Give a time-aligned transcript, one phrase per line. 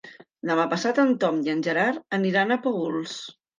[0.49, 3.17] Demà passat en Tom i en Gerard aniran a Paüls.